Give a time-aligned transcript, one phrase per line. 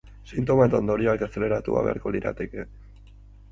[0.37, 2.69] Sintoma eta ondorioak azaleratu beharko lirateke.